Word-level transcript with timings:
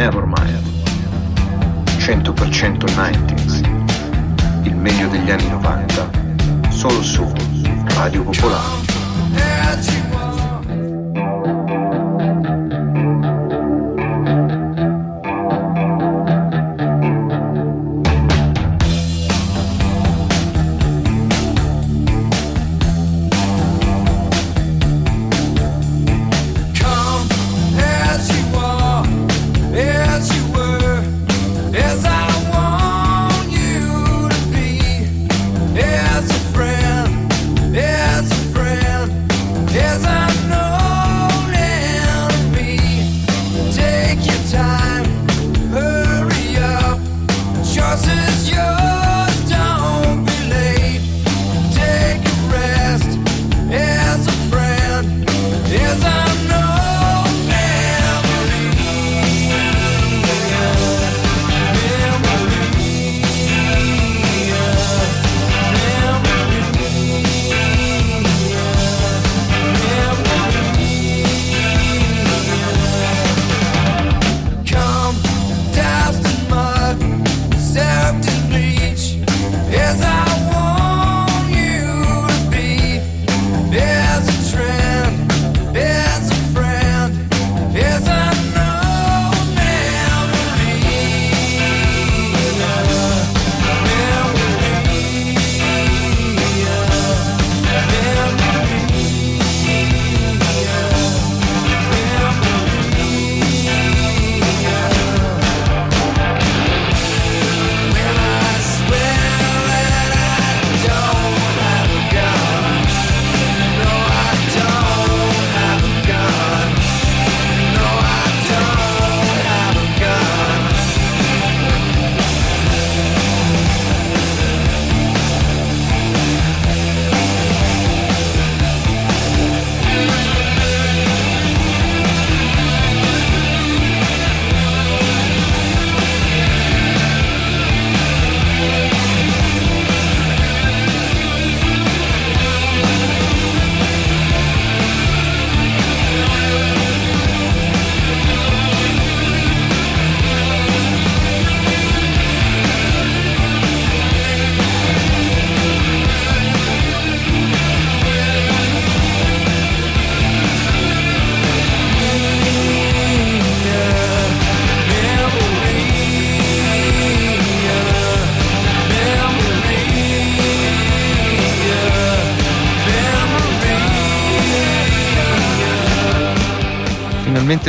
Nevermind. 0.00 0.64
100% 1.98 2.86
90s. 2.86 3.60
Il 4.62 4.74
meglio 4.74 5.08
degli 5.08 5.30
anni 5.30 5.50
90. 5.50 6.10
Solo 6.70 7.02
su 7.02 7.30
Radio 7.96 8.22
Popolare. 8.22 10.09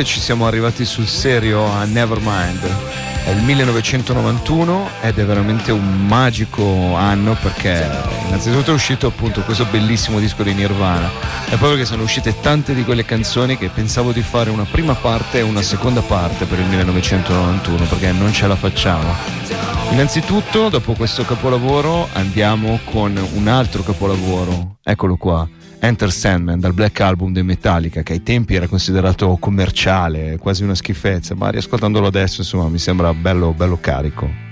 Finalmente 0.02 0.04
ci 0.04 0.20
siamo 0.20 0.46
arrivati 0.46 0.84
sul 0.84 1.06
serio 1.06 1.64
a 1.64 1.84
Nevermind. 1.84 2.60
È 3.24 3.30
il 3.30 3.42
1991 3.42 4.88
ed 5.00 5.18
è 5.18 5.24
veramente 5.24 5.70
un 5.70 6.06
magico 6.06 6.94
anno 6.96 7.36
perché 7.40 7.88
innanzitutto 8.26 8.72
è 8.72 8.74
uscito 8.74 9.06
appunto 9.06 9.42
questo 9.42 9.64
bellissimo 9.70 10.18
disco 10.18 10.42
di 10.42 10.52
Nirvana 10.54 11.08
e 11.48 11.56
poi 11.56 11.70
perché 11.70 11.84
sono 11.84 12.02
uscite 12.02 12.34
tante 12.40 12.74
di 12.74 12.84
quelle 12.84 13.04
canzoni 13.04 13.56
che 13.56 13.68
pensavo 13.68 14.10
di 14.10 14.22
fare 14.22 14.50
una 14.50 14.66
prima 14.68 14.94
parte 14.94 15.38
e 15.38 15.42
una 15.42 15.62
seconda 15.62 16.00
parte 16.00 16.46
per 16.46 16.58
il 16.58 16.66
1991 16.66 17.84
perché 17.84 18.10
non 18.10 18.32
ce 18.32 18.48
la 18.48 18.56
facciamo. 18.56 19.14
Innanzitutto 19.90 20.68
dopo 20.68 20.94
questo 20.94 21.24
capolavoro 21.24 22.08
andiamo 22.14 22.80
con 22.84 23.16
un 23.34 23.46
altro 23.46 23.82
capolavoro, 23.82 24.78
eccolo 24.82 25.16
qua 25.16 25.48
Enter 25.84 26.12
Sandman 26.12 26.60
dal 26.60 26.74
Black 26.74 27.00
Album 27.00 27.32
dei 27.32 27.42
Metallica 27.42 28.04
che 28.04 28.12
ai 28.12 28.22
tempi 28.22 28.54
era 28.54 28.68
considerato 28.68 29.36
commerciale, 29.40 30.38
quasi 30.38 30.62
una 30.62 30.76
schifezza, 30.76 31.34
ma 31.34 31.50
riascoltandolo 31.50 32.06
adesso 32.06 32.42
insomma 32.42 32.68
mi 32.68 32.78
sembra 32.78 33.12
bello, 33.12 33.52
bello 33.52 33.78
carico. 33.80 34.51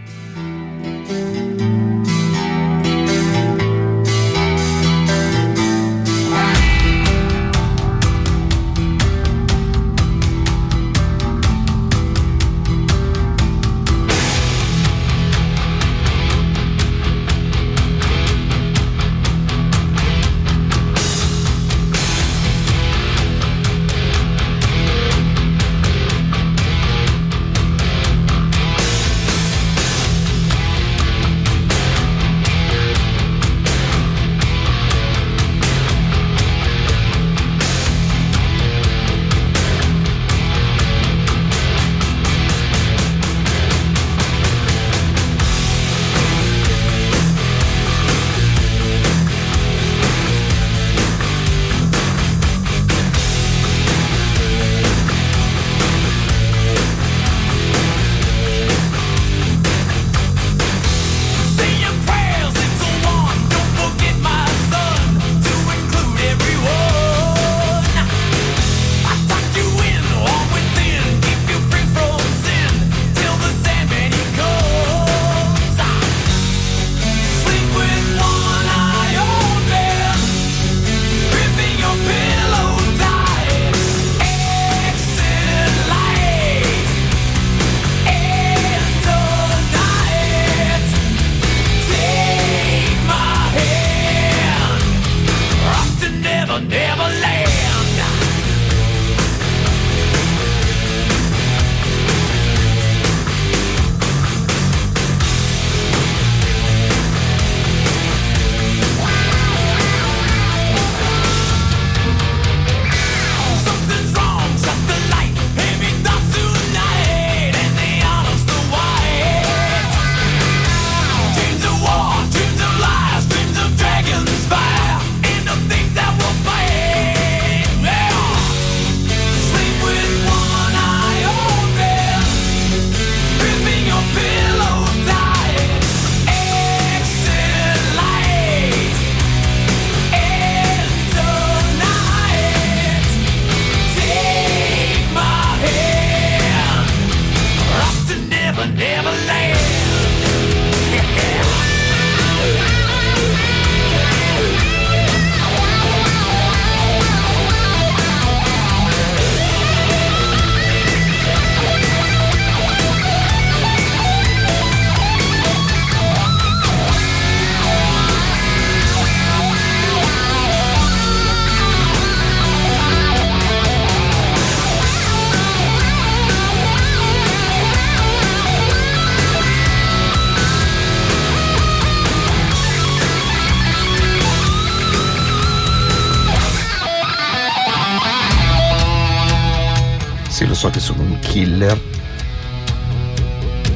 Sì, 190.40 190.46
lo 190.46 190.54
so 190.54 190.70
che 190.70 190.80
sono 190.80 191.02
un 191.02 191.18
killer. 191.18 191.78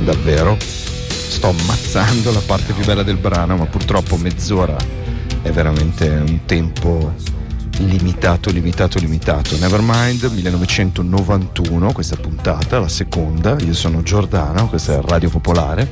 Davvero. 0.03 0.57
Sto 0.59 1.51
ammazzando 1.51 2.33
la 2.33 2.41
parte 2.41 2.73
più 2.73 2.83
bella 2.87 3.03
del 3.03 3.19
brano, 3.19 3.59
ma 3.59 3.67
purtroppo 3.67 4.17
mezz'ora 4.17 4.75
è 5.43 5.51
veramente 5.51 6.09
un 6.09 6.47
tempo 6.47 7.13
limitato, 7.81 8.51
limitato, 8.51 8.99
limitato. 8.99 9.59
Nevermind 9.59 10.23
1991, 10.23 11.93
questa 11.93 12.17
puntata, 12.17 12.79
la 12.79 12.89
seconda. 12.89 13.59
Io 13.61 13.75
sono 13.75 14.03
Giordano, 14.03 14.67
questa 14.67 14.95
è 14.95 15.01
Radio 15.03 15.29
Popolare. 15.29 15.87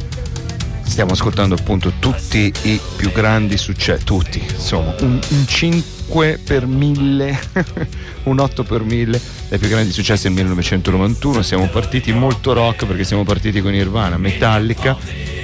Stiamo 0.85 1.13
ascoltando 1.13 1.55
appunto 1.55 1.93
tutti 1.99 2.51
i 2.63 2.81
più 2.97 3.13
grandi 3.13 3.59
successi, 3.59 4.05
tutti, 4.05 4.43
insomma, 4.43 4.95
un, 5.01 5.21
un 5.29 5.47
5 5.47 6.41
per 6.43 6.65
1000, 6.65 7.41
un 8.25 8.39
8 8.39 8.63
per 8.65 8.83
1000 8.85 9.42
dai 9.53 9.61
più 9.61 9.69
grandi 9.69 9.93
successi 9.93 10.23
del 10.23 10.33
1991. 10.33 11.43
Siamo 11.43 11.69
partiti 11.69 12.11
molto 12.11 12.55
rock 12.55 12.87
perché 12.87 13.05
siamo 13.05 13.23
partiti 13.23 13.61
con 13.61 13.73
Nirvana, 13.73 14.17
Metallica 14.17 14.97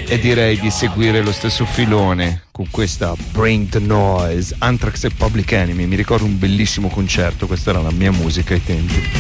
e 0.07 0.19
direi 0.19 0.59
di 0.59 0.71
seguire 0.71 1.21
lo 1.21 1.31
stesso 1.31 1.67
filone 1.67 2.45
con 2.51 2.71
questa 2.71 3.15
Bring 3.33 3.69
the 3.69 3.81
Noise, 3.81 4.57
Anthrax 4.61 5.05
e 5.05 5.11
Public 5.11 5.53
Enemy. 5.53 5.85
Mi 5.85 5.97
ricordo 5.97 6.25
un 6.25 6.39
bellissimo 6.39 6.89
concerto, 6.89 7.47
questa 7.47 7.69
era 7.69 7.83
la 7.83 7.91
mia 7.91 8.11
musica 8.11 8.55
ai 8.55 8.65
tempi. 8.65 9.11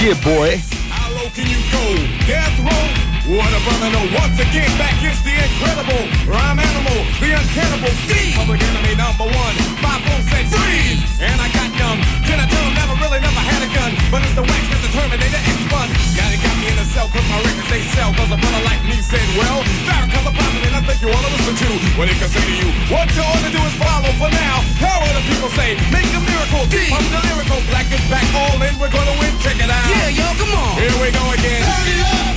Yeah 0.00 0.14
boy! 0.22 0.62
How 0.90 1.12
low 1.12 1.28
can 1.34 1.44
you 1.44 1.58
go? 1.72 2.26
Death 2.26 2.56
row? 2.58 3.03
What 3.24 3.48
a 3.48 3.60
brother 3.64 3.88
no, 3.88 4.04
Once 4.20 4.36
again, 4.36 4.68
back 4.76 5.00
is 5.00 5.16
the 5.24 5.32
incredible 5.32 6.04
rhyme 6.28 6.60
animal, 6.60 7.08
the 7.24 7.32
uncannibal 7.32 7.88
D. 8.04 8.36
Public 8.36 8.60
enemy 8.60 8.92
number 9.00 9.24
one. 9.24 9.54
Five 9.80 10.04
four 10.04 10.20
six 10.28 10.52
freeze. 10.52 11.00
And 11.24 11.32
I 11.40 11.48
got 11.56 11.72
young. 11.72 12.04
Can 12.28 12.36
I 12.36 12.44
tell 12.44 12.68
never 12.76 12.92
really 13.00 13.24
never 13.24 13.40
had 13.40 13.64
a 13.64 13.70
gun? 13.72 13.96
But 14.12 14.28
it's 14.28 14.36
the 14.36 14.44
wax 14.44 14.68
that's 14.68 14.84
the 14.84 14.92
Terminator 14.92 15.40
X1. 15.40 15.88
Gotta 16.20 16.36
got 16.36 16.52
me 16.60 16.68
in 16.68 16.76
a 16.76 16.84
cell 16.92 17.08
cause 17.08 17.24
my 17.32 17.40
records 17.40 17.64
they 17.72 17.80
sell. 17.96 18.12
Cause 18.12 18.28
a 18.28 18.36
brother 18.36 18.60
like 18.68 18.84
me 18.84 19.00
said, 19.00 19.24
well, 19.40 19.64
Farrakhan's 19.88 20.28
a 20.28 20.32
prophet 20.36 20.60
and 20.68 20.76
I 20.76 20.84
think 20.84 21.00
you 21.00 21.08
wanna 21.08 21.32
listen 21.32 21.56
to 21.64 21.68
what 21.96 22.12
he 22.12 22.14
can 22.20 22.28
say 22.28 22.44
to 22.44 22.54
you. 22.60 22.68
What 22.92 23.08
you 23.16 23.24
ought 23.24 23.40
to 23.40 23.48
do 23.48 23.60
is 23.64 23.72
follow 23.80 24.12
for 24.20 24.28
now. 24.36 24.60
How 24.84 25.00
the 25.00 25.24
people 25.32 25.48
say? 25.56 25.80
Make 25.88 26.12
a 26.12 26.20
miracle. 26.20 26.68
D. 26.68 26.92
I'm 26.92 27.00
the 27.08 27.24
lyrical. 27.24 27.56
Black 27.72 27.88
is 27.88 28.04
back 28.12 28.28
all 28.36 28.60
in. 28.60 28.76
We're 28.76 28.92
gonna 28.92 29.16
win. 29.16 29.32
Check 29.40 29.56
it 29.64 29.72
out. 29.72 29.88
Yeah, 29.88 30.12
yo, 30.12 30.28
come 30.36 30.52
on. 30.52 30.76
Here 30.76 30.92
we 31.00 31.08
go 31.08 31.24
again. 31.32 31.64
Turn 31.64 31.88
it 31.88 32.04
up. 32.04 32.33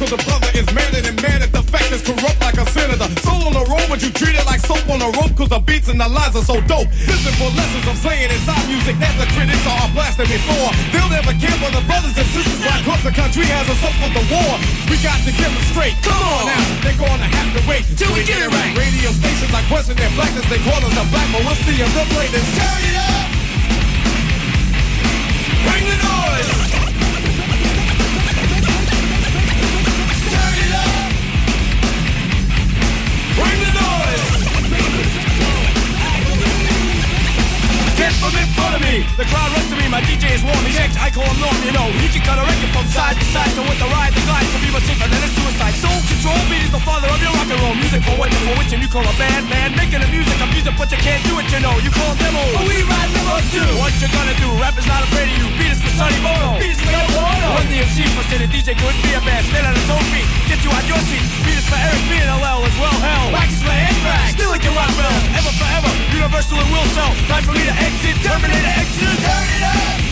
Cause 0.00 0.16
the 0.16 0.22
brother 0.24 0.48
is 0.56 0.64
mad 0.72 0.96
and 0.96 1.12
mad 1.20 1.44
at 1.44 1.52
the 1.52 1.60
fact 1.60 1.92
is 1.92 2.00
corrupt 2.00 2.40
like 2.40 2.56
a 2.56 2.64
senator. 2.72 3.04
Soul 3.20 3.44
on 3.44 3.52
the 3.52 3.64
road, 3.68 3.84
but 3.92 4.00
you 4.00 4.08
treat 4.08 4.32
it 4.32 4.46
like 4.48 4.64
soap 4.64 4.80
on 4.88 5.04
a 5.04 5.12
rope 5.20 5.36
cause 5.36 5.52
the 5.52 5.60
beats 5.60 5.92
and 5.92 6.00
the 6.00 6.08
lines 6.08 6.32
are 6.32 6.46
so 6.48 6.56
dope. 6.64 6.88
Listen 7.04 7.36
for 7.36 7.52
lessons 7.52 7.84
I'm 7.84 8.00
saying 8.00 8.32
inside 8.32 8.64
music 8.72 8.96
that 8.96 9.12
the 9.20 9.28
critics 9.36 9.60
are 9.68 9.92
blasting 9.92 10.32
before. 10.32 10.72
They'll 10.96 11.12
never 11.12 11.36
care 11.36 11.52
for 11.60 11.68
the 11.68 11.84
brothers 11.84 12.16
and 12.16 12.28
sisters 12.32 12.60
why 12.64 12.80
cause 12.88 13.04
the 13.04 13.12
country 13.12 13.44
has 13.52 13.68
us 13.68 13.82
up 13.84 13.92
for 14.00 14.10
the 14.16 14.24
war. 14.32 14.52
We 14.88 14.96
got 15.04 15.20
to 15.28 15.32
get 15.36 15.52
them 15.52 15.64
straight. 15.68 16.00
Come 16.00 16.16
on 16.16 16.48
now, 16.48 16.64
they're 16.80 16.96
gonna 16.96 17.28
have 17.28 17.50
to 17.60 17.62
wait 17.68 17.84
Till 18.00 18.08
we 18.16 18.24
get 18.24 18.40
it 18.40 18.48
right. 18.48 18.72
Radio 18.72 19.12
stations 19.12 19.52
like 19.52 19.68
question 19.68 20.00
their 20.00 20.08
blackness, 20.16 20.48
they 20.48 20.64
call 20.64 20.80
us 20.80 20.96
a 20.96 21.04
black, 21.12 21.28
but 21.28 21.44
we'll 21.44 21.60
see 21.68 21.76
them 21.76 21.92
play 22.16 22.32
this. 22.32 22.48
Turn 22.56 22.80
it 22.88 22.96
up! 23.04 23.28
Bring 25.68 25.84
the 25.84 25.96
noise! 26.00 26.99
Get 38.10 38.18
from 38.18 38.34
in 38.34 38.50
front 38.58 38.74
of 38.74 38.82
me. 38.82 39.06
The 39.14 39.22
crowd 39.30 39.54
runs 39.54 39.70
to 39.70 39.78
me. 39.78 39.86
My 39.86 40.02
DJ 40.02 40.34
is 40.34 40.42
warm. 40.42 40.58
He's 40.66 40.74
ex. 40.82 40.98
I 40.98 41.14
call 41.14 41.22
him 41.30 41.38
Norm. 41.38 41.54
You 41.62 41.70
know, 41.70 41.86
he 42.02 42.10
can 42.10 42.26
cut 42.26 42.42
a 42.42 42.42
record 42.42 42.70
from 42.74 42.82
side 42.90 43.14
to 43.14 43.26
side. 43.30 43.54
So 43.54 43.62
with 43.62 43.78
the 43.78 43.86
ride, 43.86 44.10
the 44.10 44.22
glide, 44.26 44.50
some 44.50 44.58
people 44.66 44.82
safer 44.82 45.06
than 45.06 45.22
a 45.22 45.30
suicide. 45.30 45.78
Soul 45.78 45.94
control 46.10 46.42
beat 46.50 46.66
is 46.66 46.74
the 46.74 46.82
father 46.82 47.06
of 47.06 47.22
your 47.22 47.30
rock 47.38 47.46
and 47.46 47.62
roll 47.62 47.78
music. 47.78 48.02
For 48.02 48.18
what 48.18 48.34
for 48.34 48.58
which 48.58 48.74
and 48.74 48.82
you 48.82 48.90
call 48.90 49.06
a 49.06 49.14
band, 49.14 49.46
man. 49.46 49.78
Making 49.78 50.02
the 50.02 50.10
music, 50.10 50.34
I'm 50.42 50.50
music, 50.50 50.74
but 50.74 50.90
you 50.90 50.98
can't 50.98 51.22
do 51.22 51.38
it. 51.38 51.46
You 51.54 51.62
know, 51.62 51.78
you 51.78 51.94
call 51.94 52.10
demos. 52.18 52.50
But 52.50 52.66
we 52.66 52.82
ride 52.82 53.10
demos 53.14 53.46
too. 53.54 53.70
What 53.78 53.94
you 54.02 54.10
gonna 54.10 54.34
do? 54.42 54.48
Rap 54.58 54.74
is 54.74 54.90
not 54.90 55.06
afraid 55.06 55.30
of 55.30 55.36
you. 55.38 55.46
Beat 55.54 55.70
us 55.70 55.78
for 55.78 55.94
Sonny 55.94 56.18
Bono. 56.18 56.58
Beat 56.58 56.74
us 56.74 56.82
for 56.82 56.90
Yoko 56.90 57.14
Ono. 57.14 57.46
Run 57.62 57.66
the 57.70 57.78
MC 57.78 58.10
for 58.10 58.26
City 58.26 58.50
DJ 58.50 58.74
couldn't 58.74 59.02
be 59.06 59.14
a 59.14 59.22
band. 59.22 59.46
Stand 59.54 59.70
on 59.70 59.74
his 59.78 59.86
own 59.86 60.02
feet. 60.10 60.26
Get 60.50 60.58
you 60.66 60.74
out 60.74 60.82
your 60.90 60.98
seat. 61.06 61.22
Beat 61.46 61.62
us 61.62 61.66
for 61.70 61.78
Eric 61.78 62.02
B 62.10 62.18
and 62.18 62.30
LL 62.42 62.66
as 62.66 62.74
well. 62.74 62.96
Hell, 63.06 63.30
wax 63.30 63.54
is 63.54 63.62
for 63.62 63.70
Anthrax. 63.70 64.34
Still 64.34 64.50
like 64.50 64.66
your 64.66 64.74
rock 64.74 64.90
bells. 64.98 65.22
Ever 65.38 65.54
forever. 65.62 65.90
Universal 66.10 66.58
and 66.58 66.70
will 66.74 66.90
sell. 66.90 67.14
Time 67.30 67.46
for 67.46 67.54
me 67.54 67.62
to 67.70 67.76
exit. 67.78 67.99
Terminator 68.00 68.72
exit. 68.80 69.08
Turn 69.24 69.48
it 69.56 69.62
up. 69.62 70.09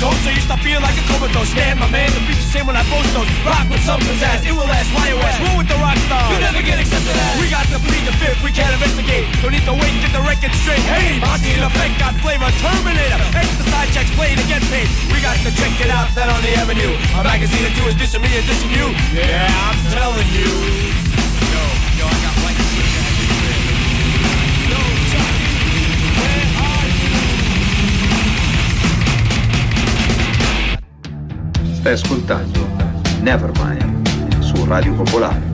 From 0.00 0.16
coast 0.16 0.24
to 0.24 0.32
coast, 0.32 0.32
I 0.32 0.32
used 0.32 0.48
to 0.48 0.58
feel 0.64 0.80
like 0.80 0.96
a 0.96 1.04
comatose. 1.12 1.52
Stand 1.52 1.76
my 1.76 1.88
man, 1.92 2.08
the 2.16 2.24
beats 2.24 2.40
the 2.40 2.48
same 2.56 2.64
when 2.64 2.76
I 2.76 2.84
post 2.88 3.12
those. 3.12 3.28
Rock 3.44 3.68
with 3.68 3.84
some 3.84 4.00
pizzazz, 4.00 4.48
it 4.48 4.56
will 4.56 4.64
last, 4.64 4.88
why 4.96 5.12
West. 5.12 5.36
Roll 5.44 5.60
with 5.60 5.68
the 5.68 5.76
rock 5.76 6.00
stars. 6.08 6.32
You 6.32 6.40
never 6.40 6.64
get 6.64 6.80
accepted 6.80 7.12
as. 7.12 7.36
We 7.36 7.52
got 7.52 7.68
to 7.68 7.76
plead 7.84 8.08
the 8.08 8.16
fifth, 8.16 8.40
we 8.40 8.48
can't 8.48 8.72
investigate. 8.72 9.28
Don't 9.44 9.52
need 9.52 9.68
to 9.68 9.76
wait, 9.76 9.92
get 10.00 10.12
the 10.16 10.24
record 10.24 10.56
straight. 10.56 10.80
Hey, 10.88 11.20
Monty 11.20 11.52
in 11.52 11.60
effect 11.60 12.00
got 12.00 12.16
flavor, 12.24 12.48
Terminator. 12.64 13.20
Extra 13.36 13.64
side 13.68 13.92
checks 13.92 14.12
play 14.16 14.32
to 14.32 14.44
get 14.48 14.64
paid. 14.72 14.88
We 15.12 15.20
got 15.20 15.36
to 15.36 15.52
check 15.52 15.76
it 15.84 15.92
out, 15.92 16.08
that 16.16 16.32
on 16.32 16.40
the 16.40 16.52
avenue. 16.56 16.96
A 17.16 17.20
magazine 17.20 17.68
or 17.68 17.72
two 17.76 17.84
is 17.92 17.96
dissing 18.00 18.24
me 18.24 18.32
and 18.32 18.46
dissing 18.48 18.72
you. 18.72 18.88
Yeah, 19.12 19.52
I'm 19.52 19.76
telling 19.92 20.28
you. 20.32 20.48
Ascoltando 31.92 32.66
Nevermind 33.20 34.40
su 34.40 34.64
Radio 34.64 34.92
Popolare. 34.94 35.49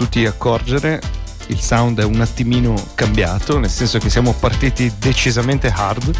Potuti 0.00 0.24
accorgere, 0.24 0.98
il 1.48 1.60
sound 1.60 2.00
è 2.00 2.04
un 2.04 2.22
attimino 2.22 2.74
cambiato, 2.94 3.58
nel 3.58 3.68
senso 3.68 3.98
che 3.98 4.08
siamo 4.08 4.32
partiti 4.32 4.90
decisamente 4.98 5.70
hard 5.74 6.10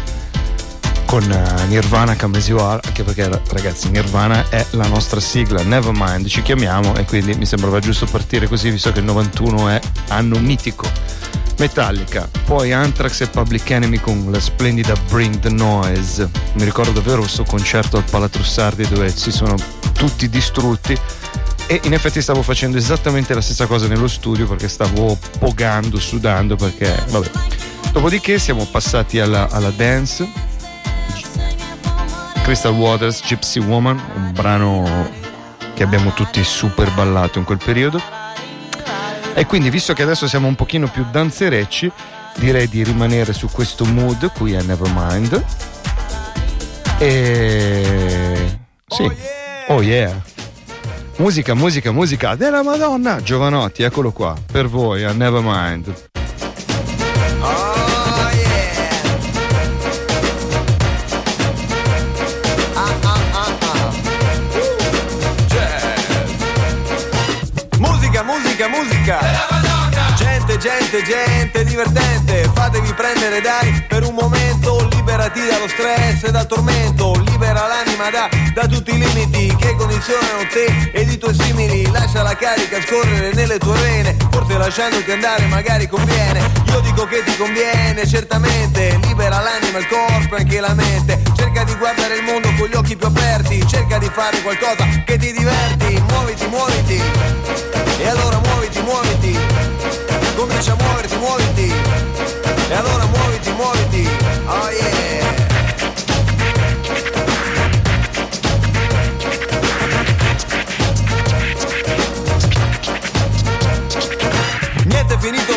con 1.05 1.23
eh, 1.23 1.65
Nirvana 1.65 2.15
Come 2.15 2.37
As 2.37 2.47
You 2.47 2.59
Are, 2.59 2.79
anche 2.85 3.01
perché 3.01 3.27
ragazzi 3.49 3.89
Nirvana 3.89 4.47
è 4.49 4.63
la 4.71 4.85
nostra 4.85 5.19
sigla, 5.19 5.63
Nevermind 5.63 6.27
ci 6.27 6.43
chiamiamo 6.43 6.95
e 6.95 7.05
quindi 7.05 7.33
mi 7.33 7.47
sembrava 7.47 7.79
giusto 7.79 8.05
partire 8.05 8.47
così 8.47 8.69
visto 8.69 8.91
che 8.91 8.99
il 8.99 9.05
91 9.05 9.69
è 9.69 9.79
anno 10.09 10.37
mitico. 10.37 10.87
Metallica, 11.57 12.29
poi 12.45 12.71
Anthrax 12.71 13.21
e 13.21 13.27
Public 13.27 13.69
Enemy 13.69 13.99
con 13.99 14.27
la 14.29 14.39
splendida 14.39 14.93
Bring 15.09 15.39
the 15.39 15.49
Noise. 15.49 16.29
Mi 16.53 16.63
ricordo 16.63 16.91
davvero 16.91 17.21
questo 17.21 17.43
concerto 17.43 17.97
al 17.97 18.03
Palatrussardi 18.03 18.87
dove 18.87 19.09
si 19.09 19.31
sono 19.31 19.55
tutti 19.93 20.29
distrutti 20.29 20.97
e 21.71 21.79
in 21.85 21.93
effetti 21.93 22.21
stavo 22.21 22.41
facendo 22.41 22.75
esattamente 22.75 23.33
la 23.33 23.39
stessa 23.39 23.65
cosa 23.65 23.87
nello 23.87 24.09
studio 24.09 24.45
perché 24.45 24.67
stavo 24.67 25.17
pogando, 25.39 25.99
sudando 25.99 26.57
perché 26.57 26.93
vabbè. 27.07 27.31
Dopodiché 27.93 28.39
siamo 28.39 28.65
passati 28.65 29.21
alla, 29.21 29.47
alla 29.49 29.69
dance. 29.69 30.27
Crystal 32.43 32.73
Waters, 32.73 33.21
Gypsy 33.23 33.61
Woman, 33.61 33.97
un 34.15 34.33
brano 34.33 35.09
che 35.73 35.83
abbiamo 35.83 36.11
tutti 36.11 36.43
super 36.43 36.91
ballato 36.91 37.39
in 37.39 37.45
quel 37.45 37.59
periodo. 37.63 38.01
E 39.33 39.45
quindi, 39.45 39.69
visto 39.69 39.93
che 39.93 40.03
adesso 40.03 40.27
siamo 40.27 40.47
un 40.47 40.55
pochino 40.55 40.89
più 40.89 41.05
danzerecci, 41.09 41.89
direi 42.35 42.67
di 42.67 42.83
rimanere 42.83 43.31
su 43.31 43.47
questo 43.49 43.85
mood 43.85 44.29
qui 44.33 44.57
a 44.57 44.61
Nevermind. 44.61 45.45
E. 46.97 48.59
Sì. 48.87 49.09
Oh 49.67 49.81
yeah. 49.81 50.21
Musica, 51.21 51.53
musica, 51.53 51.91
musica 51.91 52.33
della 52.33 52.63
Madonna! 52.63 53.21
Giovanotti, 53.21 53.83
eccolo 53.83 54.11
qua, 54.11 54.35
per 54.51 54.67
voi 54.67 55.03
a 55.03 55.11
Nevermind. 55.11 55.93
Oh! 57.41 57.81
Musica, 68.23 68.67
musica! 68.67 69.19
Gente, 70.15 70.57
gente, 70.57 71.03
gente 71.03 71.63
divertente, 71.63 72.49
fatevi 72.53 72.93
prendere 72.93 73.41
dai 73.41 73.83
per 73.87 74.03
un 74.03 74.15
momento, 74.15 74.80
liberati 75.21 75.45
dallo 75.45 75.67
stress 75.67 76.23
e 76.23 76.31
dal 76.31 76.47
tormento, 76.47 77.13
libera 77.27 77.67
l'anima 77.67 78.09
da, 78.09 78.27
da 78.55 78.65
tutti 78.65 78.91
i 78.91 78.97
limiti 78.97 79.55
che 79.55 79.75
condizionano 79.75 80.47
te 80.49 80.89
ed 80.93 81.11
i 81.11 81.17
tuoi 81.19 81.35
simili, 81.35 81.85
lascia 81.91 82.23
la 82.23 82.35
carica 82.35 82.81
scorrere 82.81 83.31
nelle 83.33 83.59
tue 83.59 83.77
vene, 83.81 84.17
forse 84.31 84.57
lasciandoti 84.57 85.11
andare 85.11 85.45
magari 85.45 85.87
conviene, 85.87 86.41
io 86.65 86.79
dico 86.79 87.05
che 87.05 87.23
ti 87.23 87.37
conviene 87.37 88.07
certamente, 88.07 88.97
libera 89.03 89.39
l'anima, 89.41 89.77
il 89.77 89.87
corpo 89.87 90.35
e 90.35 90.39
anche 90.39 90.59
la 90.59 90.73
mente, 90.73 91.21
cerca 91.35 91.63
di 91.65 91.75
guardare 91.75 92.15
il 92.15 92.23
mondo 92.23 92.51
con 92.57 92.67
gli 92.67 92.75
occhi 92.75 92.95
più 92.95 93.05
aperti, 93.05 93.67
cerca 93.67 93.99
di 93.99 94.09
fare 94.11 94.41
qualcosa 94.41 94.87
che 95.05 95.17
ti 95.17 95.31
diverti, 95.31 96.01
muoviti, 96.09 96.47
muoviti, 96.47 97.01
e 97.99 98.07
allora 98.07 98.39
muoviti, 98.39 98.81
muoviti. 98.81 99.39
Comincia 100.35 100.71
a 100.71 100.75
muoverti, 100.81 101.15
muoviti. 101.17 101.73
E 102.69 102.73
allora 102.73 103.05
muoviti, 103.05 103.51
muoviti. 103.51 104.20
Oh 104.47 104.69
yeah. 104.71 105.20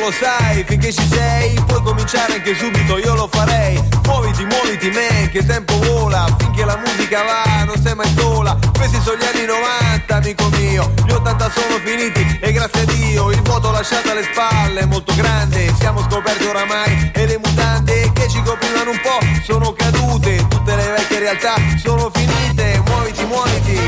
Lo 0.05 0.11
sai, 0.13 0.65
finché 0.67 0.93
ci 0.93 1.07
sei 1.09 1.55
Puoi 1.67 1.83
cominciare 1.83 2.35
anche 2.35 2.55
subito, 2.55 2.99
io 2.99 3.15
lo 3.15 3.29
farei. 3.31 3.83
Muoviti, 4.05 4.45
muoviti 4.45 4.91
man, 4.91 5.31
che 5.31 5.45
tempo 5.47 5.79
vola 5.79 6.27
Finché 6.39 6.65
la 6.65 6.77
musica 6.77 7.23
va, 7.23 7.65
non 7.65 7.77
sei 7.83 7.95
mai 7.95 8.13
sola. 8.17 8.57
Questi 8.77 9.01
sono 9.01 9.17
gli 9.17 9.25
anni 9.25 9.47
90, 9.47 10.15
amico 10.15 10.49
mio 10.59 10.93
Gli 11.07 11.11
80 11.11 11.51
sono 11.51 11.79
finiti 11.83 12.39
e 12.41 12.53
grazie 12.53 12.83
a 12.83 12.85
Dio 12.85 13.31
Il 13.31 13.41
vuoto 13.43 13.71
lasciato 13.71 14.11
alle 14.11 14.25
spalle 14.25 14.81
è 14.81 14.85
molto 14.85 15.15
grande. 15.15 15.73
Siamo 15.79 16.03
scoperti 16.03 16.45
oramai 16.45 17.11
e 17.15 17.27
le 17.27 17.39
mutande 17.39 18.13
che 18.13 18.29
ci 18.29 18.43
coprivano 18.43 18.91
un 18.91 19.01
po' 19.01 19.25
sono 19.45 19.73
cadute. 19.73 20.47
Tutte 20.49 20.77
le 20.77 20.87
vecchie 20.97 21.19
realtà 21.21 21.55
sono 21.83 22.11
finite. 22.13 22.83
Muoviti, 22.87 23.25
muoviti. 23.25 23.81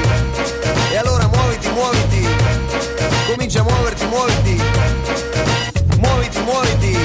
E 0.90 0.96
allora 0.96 1.26
muoviti, 1.26 1.68
muoviti. 1.70 2.26
Comincia 3.26 3.60
a 3.60 3.64
muoverti, 3.64 4.06
muoviti 4.06 4.95
Muoviti, 6.56 6.88
muoviti 6.88 7.04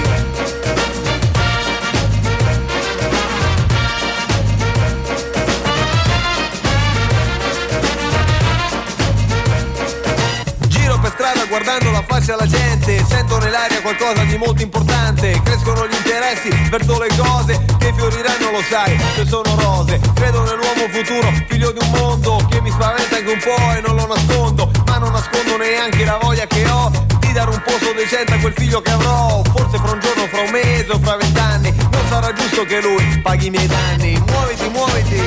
Giro 10.67 10.99
per 10.99 11.11
strada 11.11 11.45
guardando 11.47 11.91
la 11.91 12.01
faccia 12.07 12.35
alla 12.35 12.47
gente 12.47 13.03
Sento 13.09 13.39
nell'aria 13.39 13.81
qualcosa 13.81 14.23
di 14.23 14.37
molto 14.37 14.61
importante. 14.61 15.41
Crescono 15.43 15.85
gli 15.85 15.95
interessi 15.95 16.47
verso 16.69 16.97
le 16.97 17.09
cose 17.17 17.65
Che 17.77 17.93
fioriranno 17.93 18.51
lo 18.51 18.61
sai 18.69 18.97
se 19.15 19.25
sono 19.25 19.53
rose. 19.59 19.99
Credo 20.13 20.43
nell'uomo 20.43 20.87
futuro, 20.91 21.29
figlio 21.49 21.71
di 21.71 21.79
un 21.83 21.91
mondo 21.91 22.37
Che 22.49 22.61
mi 22.61 22.71
spaventa 22.71 23.17
anche 23.17 23.31
un 23.31 23.39
po' 23.39 23.73
e 23.75 23.81
non 23.81 23.97
lo 23.97 24.07
nascondo. 24.07 24.71
Ma 24.85 24.97
non 24.97 25.11
nascondo 25.11 25.57
neanche 25.57 26.05
la 26.05 26.17
voglia 26.21 26.47
che 26.47 26.65
ho 26.69 27.10
Di 27.31 27.37
dare 27.37 27.49
un 27.49 27.61
posto 27.61 27.93
decente 27.93 28.33
a 28.33 28.39
quel 28.39 28.51
figlio 28.53 28.81
che 28.81 28.91
avrò. 28.91 29.41
Forse 29.55 29.77
fra 29.77 29.91
un 29.91 29.99
giorno, 30.01 30.27
fra 30.27 30.41
un 30.41 30.49
mese 30.49 30.91
o 30.91 30.99
fra 30.99 31.15
vent'anni 31.15 31.73
Non 31.89 32.05
sarà 32.09 32.33
giusto 32.33 32.65
che 32.65 32.81
lui 32.81 33.21
paghi 33.21 33.47
i 33.47 33.49
miei 33.49 33.67
danni. 33.67 34.21
Muoviti, 34.27 34.67
muoviti. 34.67 35.21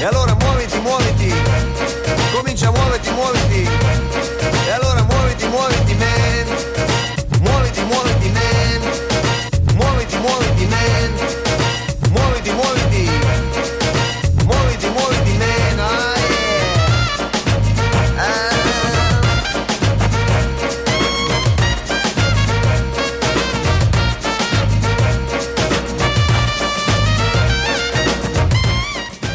E 0.00 0.04
allora 0.04 0.36
muoviti, 0.38 0.78
muoviti. 0.80 1.34
Comincia 2.30 2.68
a 2.68 2.72
muoviti, 2.72 3.10
muoviti 3.12 3.77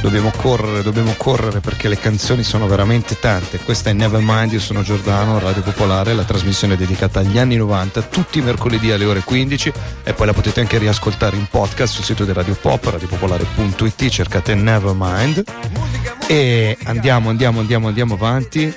dobbiamo 0.04 0.34
correre, 0.36 0.84
dobbiamo 0.84 1.14
correre 1.16 1.62
perché 1.62 1.88
le 1.88 1.98
canzoni 1.98 2.44
sono 2.44 2.68
veramente 2.68 3.18
tante. 3.18 3.60
Questa 3.60 3.90
è 3.90 3.94
Nevermind, 3.94 4.52
io 4.52 4.60
sono 4.60 4.82
Giordano, 4.82 5.40
Radio 5.40 5.62
Popolare, 5.62 6.14
la 6.14 6.26
trasmissione 6.26 6.76
dedicata 6.76 7.22
agli 7.22 7.38
anni 7.38 7.56
90, 7.56 8.02
tutti 8.02 8.40
i 8.40 8.42
mercoledì 8.42 8.92
alle 8.92 9.06
ore 9.06 9.22
15 9.22 9.72
e 10.04 10.14
poi 10.14 10.26
la 10.26 10.34
potete 10.34 10.60
anche 10.60 10.78
riascoltare 10.78 11.38
in 11.38 11.48
podcast 11.50 11.94
sul 11.94 12.04
sito 12.04 12.26
di 12.26 12.34
Radio 12.34 12.54
Pop, 12.54 12.84
radiopopolare.it, 12.84 14.10
cercate 14.10 14.56
Nevermind 14.56 15.42
e 16.28 16.78
andiamo, 16.84 17.30
andiamo, 17.30 17.60
andiamo, 17.60 17.88
andiamo 17.88 18.14
avanti 18.16 18.76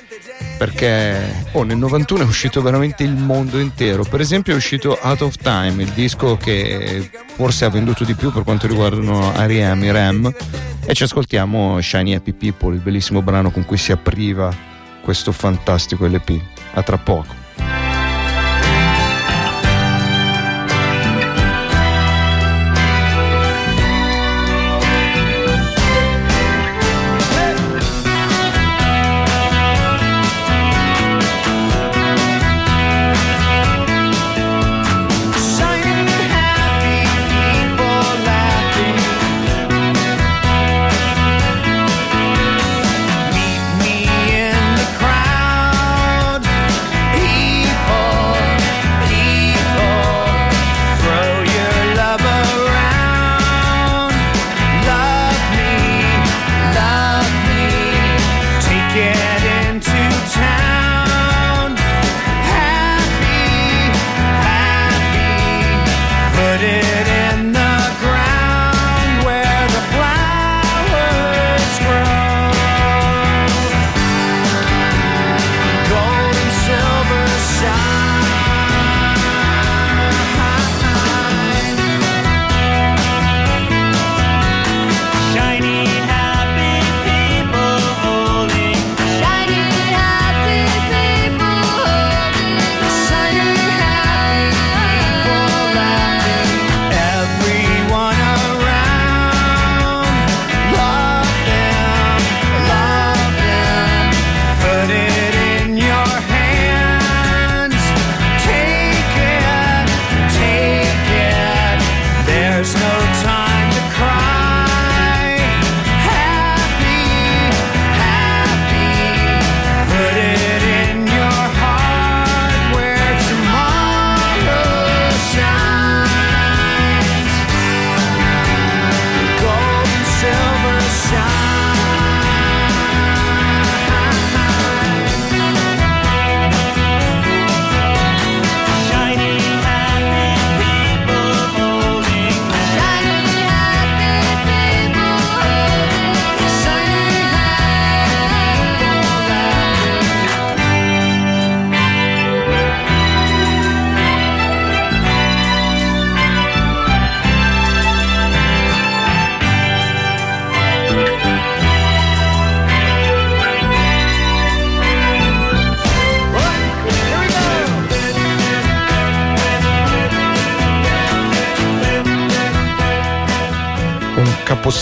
perché 0.57 1.45
oh, 1.51 1.63
nel 1.63 1.77
91 1.77 2.23
è 2.23 2.25
uscito 2.25 2.61
veramente 2.61 3.03
il 3.03 3.15
mondo 3.15 3.59
intero. 3.59 4.03
Per 4.03 4.19
esempio 4.19 4.53
è 4.53 4.55
uscito 4.55 4.97
Out 5.01 5.21
of 5.21 5.35
Time, 5.37 5.83
il 5.83 5.89
disco 5.89 6.37
che 6.37 7.09
forse 7.35 7.65
ha 7.65 7.69
venduto 7.69 8.03
di 8.03 8.13
più 8.13 8.31
per 8.31 8.43
quanto 8.43 8.67
riguardano 8.67 9.31
R.E.M. 9.35 9.83
i 9.83 9.91
Rem 9.91 10.33
e 10.85 10.93
ci 10.93 11.03
ascoltiamo 11.03 11.79
Shiny 11.81 12.15
Happy 12.15 12.33
People, 12.33 12.75
il 12.75 12.81
bellissimo 12.81 13.21
brano 13.21 13.51
con 13.51 13.65
cui 13.65 13.77
si 13.77 13.91
apriva 13.91 14.53
questo 15.01 15.31
fantastico 15.31 16.05
LP. 16.05 16.39
A 16.73 16.83
tra 16.83 16.97
poco. 16.97 17.46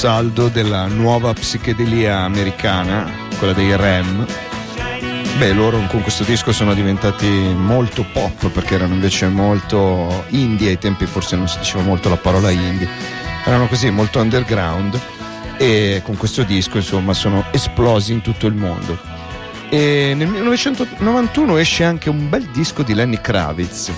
Caposaldo 0.06 0.50
della 0.50 0.86
nuova 0.86 1.34
psichedelia 1.34 2.20
americana, 2.20 3.12
quella 3.40 3.54
dei 3.54 3.76
REM. 3.76 4.24
Beh, 5.40 5.52
loro 5.52 5.84
con 5.88 6.04
questo 6.04 6.24
disco 6.24 6.52
sono 6.52 6.76
diventati 6.76 7.28
molto 7.28 8.06
pop 8.14 8.50
perché 8.50 8.76
erano 8.76 8.94
invece 8.94 9.28
molto 9.30 10.26
indie, 10.30 10.70
ai 10.70 10.78
tempi 10.78 11.08
forse 11.08 11.36
non 11.36 11.48
si 11.48 11.58
diceva 11.58 11.82
molto 11.82 12.10
la 12.10 12.18
parola 12.18 12.52
indie, 12.52 12.88
erano 13.46 13.66
così 13.68 13.90
molto 13.90 14.20
underground 14.20 15.00
e 15.58 16.02
con 16.06 16.18
questo 16.18 16.44
disco 16.44 16.78
insomma 16.78 17.14
sono 17.14 17.44
esplosi 17.50 18.14
in 18.14 18.22
tutto 18.22 18.46
il 18.46 18.54
mondo. 18.54 19.00
E 19.70 20.14
nel 20.16 20.28
1991 20.28 21.58
esce 21.58 21.84
anche 21.84 22.12
un 22.12 22.30
bel 22.30 22.44
disco 22.54 22.84
di 22.84 22.94
Lenny 22.94 23.20
Kravitz 23.20 23.92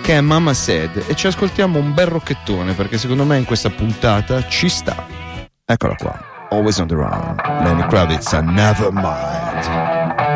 che 0.00 0.16
è 0.16 0.20
Mama 0.20 0.54
Said 0.54 1.06
e 1.08 1.16
ci 1.16 1.26
ascoltiamo 1.26 1.76
un 1.76 1.92
bel 1.92 2.06
rocchettone 2.06 2.72
perché 2.74 2.98
secondo 2.98 3.24
me 3.24 3.36
in 3.36 3.44
questa 3.44 3.68
puntata 3.70 4.46
ci 4.46 4.68
sta. 4.68 5.19
Eccola 5.70 5.94
qua. 6.00 6.18
Always 6.50 6.80
on 6.80 6.88
the 6.88 6.96
run. 6.96 7.36
Lenny 7.64 7.82
Kravitz 7.82 8.32
a 8.36 8.42
Nevermind. 8.42 9.64
My 9.64 10.29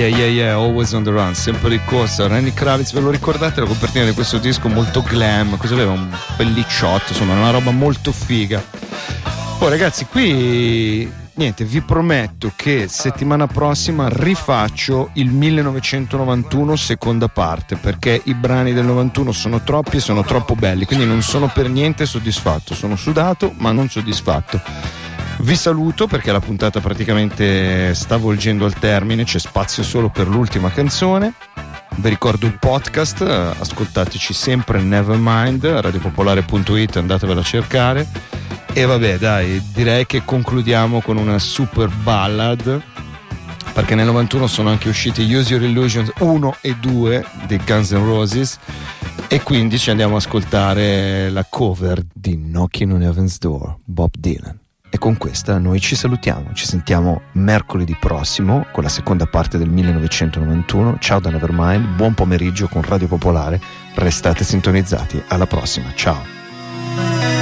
Yeah, 0.00 0.16
yeah, 0.16 0.28
yeah, 0.28 0.54
always 0.54 0.94
on 0.94 1.02
the 1.02 1.10
run, 1.10 1.34
sempre 1.34 1.68
di 1.68 1.78
corsa. 1.84 2.26
Randy 2.26 2.54
Kravitz, 2.54 2.94
ve 2.94 3.00
lo 3.00 3.10
ricordate 3.10 3.60
la 3.60 3.66
copertina 3.66 4.06
di 4.06 4.12
questo 4.12 4.38
disco 4.38 4.68
molto 4.68 5.02
glam? 5.02 5.58
Cosa 5.58 5.74
aveva? 5.74 5.92
Un 5.92 6.08
pellicciotto, 6.38 7.08
insomma, 7.12 7.34
una 7.34 7.50
roba 7.50 7.70
molto 7.70 8.10
figa. 8.10 8.64
Oh, 9.58 9.68
ragazzi, 9.68 10.06
qui 10.06 11.06
niente, 11.34 11.64
vi 11.66 11.82
prometto 11.82 12.50
che 12.56 12.88
settimana 12.88 13.46
prossima 13.46 14.08
rifaccio 14.10 15.10
il 15.14 15.28
1991 15.28 16.76
seconda 16.76 17.28
parte 17.28 17.76
perché 17.76 18.22
i 18.24 18.32
brani 18.32 18.72
del 18.72 18.86
91 18.86 19.32
sono 19.32 19.62
troppi 19.62 19.98
e 19.98 20.00
sono 20.00 20.24
troppo 20.24 20.54
belli, 20.54 20.86
quindi 20.86 21.04
non 21.04 21.20
sono 21.20 21.50
per 21.52 21.68
niente 21.68 22.06
soddisfatto. 22.06 22.74
Sono 22.74 22.96
sudato, 22.96 23.52
ma 23.58 23.70
non 23.70 23.90
soddisfatto. 23.90 24.99
Vi 25.40 25.56
saluto 25.56 26.06
perché 26.06 26.32
la 26.32 26.40
puntata 26.40 26.80
praticamente 26.80 27.94
sta 27.94 28.18
volgendo 28.18 28.66
al 28.66 28.74
termine, 28.74 29.24
c'è 29.24 29.38
spazio 29.38 29.82
solo 29.82 30.10
per 30.10 30.28
l'ultima 30.28 30.70
canzone. 30.70 31.32
Vi 31.96 32.08
ricordo 32.10 32.46
il 32.46 32.58
podcast, 32.58 33.22
ascoltateci 33.22 34.34
sempre 34.34 34.82
Nevermind, 34.82 35.64
radiopopolare.it, 35.64 36.96
andatevelo 36.96 37.40
a 37.40 37.42
cercare. 37.42 38.06
E 38.74 38.84
vabbè, 38.84 39.18
dai, 39.18 39.62
direi 39.72 40.04
che 40.04 40.24
concludiamo 40.24 41.00
con 41.00 41.16
una 41.16 41.38
super 41.38 41.88
ballad. 41.88 42.82
Perché 43.72 43.94
nel 43.94 44.06
91 44.06 44.46
sono 44.46 44.68
anche 44.68 44.90
usciti 44.90 45.22
Use 45.22 45.54
Your 45.54 45.64
Illusions 45.64 46.12
1 46.18 46.56
e 46.60 46.76
2 46.78 47.26
dei 47.46 47.60
Guns 47.64 47.92
N' 47.92 48.04
Roses. 48.04 48.58
E 49.26 49.42
quindi 49.42 49.78
ci 49.78 49.88
andiamo 49.88 50.16
ad 50.16 50.20
ascoltare 50.20 51.30
la 51.30 51.46
cover 51.48 52.04
di 52.12 52.36
Knocking 52.36 52.92
on 52.92 53.02
Heaven's 53.02 53.38
Door, 53.38 53.76
Bob 53.84 54.10
Dylan. 54.18 54.58
E 54.92 54.98
con 54.98 55.16
questa 55.16 55.58
noi 55.58 55.78
ci 55.78 55.94
salutiamo, 55.94 56.52
ci 56.52 56.66
sentiamo 56.66 57.22
mercoledì 57.32 57.96
prossimo 57.98 58.66
con 58.72 58.82
la 58.82 58.88
seconda 58.88 59.24
parte 59.26 59.56
del 59.56 59.68
1991. 59.68 60.96
Ciao 60.98 61.20
da 61.20 61.30
Nevermind, 61.30 61.94
buon 61.94 62.12
pomeriggio 62.14 62.66
con 62.66 62.82
Radio 62.82 63.06
Popolare, 63.06 63.60
restate 63.94 64.42
sintonizzati, 64.42 65.22
alla 65.28 65.46
prossima, 65.46 65.92
ciao. 65.94 67.39